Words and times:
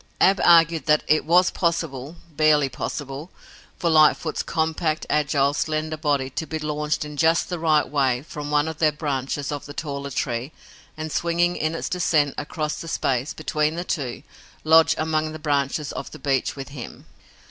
Ab 0.19 0.41
argued 0.43 0.87
that 0.87 1.03
it 1.05 1.25
was 1.25 1.51
possible 1.51 2.15
barely 2.35 2.69
possible 2.69 3.29
for 3.77 3.87
Lightfoot's 3.91 4.41
compact, 4.41 5.05
agile, 5.11 5.53
slender 5.53 5.95
body 5.95 6.27
to 6.31 6.47
be 6.47 6.57
launched 6.57 7.05
in 7.05 7.17
just 7.17 7.49
the 7.49 7.59
right 7.59 7.87
way 7.87 8.23
from 8.23 8.49
one 8.49 8.67
of 8.67 8.79
the 8.79 8.91
branches 8.91 9.51
of 9.51 9.67
the 9.67 9.75
taller 9.75 10.09
tree, 10.09 10.51
and, 10.97 11.11
swinging 11.11 11.55
in 11.55 11.75
its 11.75 11.87
descent 11.87 12.33
across 12.39 12.77
the 12.81 12.87
space 12.87 13.31
between 13.35 13.75
the 13.75 13.83
two, 13.83 14.23
lodge 14.63 14.95
among 14.97 15.33
the 15.33 15.37
branches 15.37 15.91
of 15.91 16.09
the 16.09 16.17
beech 16.17 16.55
with 16.55 16.69
him. 16.69 17.05